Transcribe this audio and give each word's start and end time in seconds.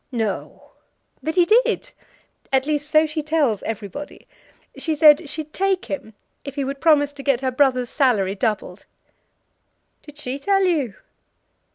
"No!" 0.11 0.71
"But 1.21 1.35
he 1.35 1.45
did; 1.45 1.91
at 2.51 2.65
least, 2.65 2.89
so 2.89 3.05
she 3.05 3.21
tells 3.21 3.61
everybody. 3.61 4.27
She 4.75 4.95
said 4.95 5.29
she'd 5.29 5.53
take 5.53 5.85
him 5.85 6.15
if 6.43 6.55
he 6.55 6.63
would 6.63 6.81
promise 6.81 7.13
to 7.13 7.21
get 7.21 7.41
her 7.41 7.51
brother's 7.51 7.91
salary 7.91 8.33
doubled." 8.33 8.83
"Did 10.01 10.17
she 10.17 10.39
tell 10.39 10.63
you?" 10.63 10.95